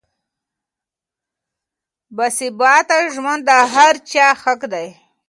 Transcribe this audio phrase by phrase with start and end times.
[2.17, 4.87] باثباته ژوند د هر چا حق دی.